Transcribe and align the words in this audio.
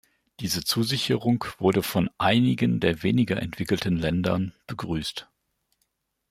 Diese 0.39 0.63
Zusicherung 0.63 1.45
wurde 1.59 1.83
von 1.83 2.09
einigen 2.17 2.79
der 2.79 3.03
weniger 3.03 3.39
entwickelten 3.39 3.97
Ländern 3.97 4.51
begrüßt. 4.65 5.29